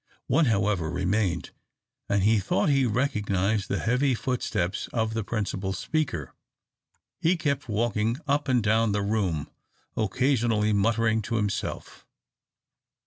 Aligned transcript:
One, 0.25 0.45
however, 0.45 0.89
remained, 0.89 1.51
and 2.09 2.23
he 2.23 2.39
thought 2.39 2.69
he 2.69 2.87
recognised 2.87 3.67
the 3.67 3.77
heavy 3.77 4.15
footsteps 4.15 4.89
of 4.91 5.13
the 5.13 5.23
principal 5.23 5.73
speaker. 5.73 6.33
He 7.19 7.37
kept 7.37 7.69
walking 7.69 8.17
up 8.27 8.47
and 8.47 8.63
down 8.63 8.93
the 8.93 9.03
room, 9.03 9.51
occasionally 9.95 10.73
muttering 10.73 11.21
to 11.21 11.35
himself. 11.35 12.03